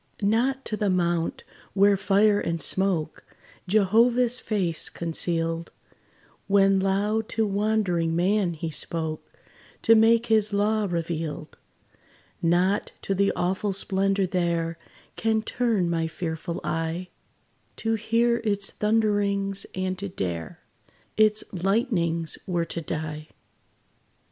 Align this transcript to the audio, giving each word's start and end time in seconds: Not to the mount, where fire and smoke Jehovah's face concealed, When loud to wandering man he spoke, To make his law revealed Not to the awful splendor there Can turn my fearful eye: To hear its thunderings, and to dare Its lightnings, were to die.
Not 0.23 0.65
to 0.65 0.75
the 0.75 0.89
mount, 0.89 1.43
where 1.75 1.95
fire 1.95 2.39
and 2.39 2.59
smoke 2.59 3.23
Jehovah's 3.67 4.39
face 4.39 4.89
concealed, 4.89 5.71
When 6.47 6.79
loud 6.79 7.29
to 7.29 7.45
wandering 7.45 8.15
man 8.15 8.55
he 8.55 8.71
spoke, 8.71 9.31
To 9.83 9.93
make 9.93 10.25
his 10.25 10.53
law 10.53 10.85
revealed 10.89 11.55
Not 12.41 12.93
to 13.03 13.13
the 13.13 13.31
awful 13.35 13.73
splendor 13.73 14.25
there 14.25 14.75
Can 15.17 15.43
turn 15.43 15.87
my 15.87 16.07
fearful 16.07 16.59
eye: 16.63 17.09
To 17.75 17.93
hear 17.93 18.37
its 18.37 18.71
thunderings, 18.71 19.67
and 19.75 19.99
to 19.99 20.09
dare 20.09 20.61
Its 21.15 21.43
lightnings, 21.53 22.39
were 22.47 22.65
to 22.65 22.81
die. 22.81 23.27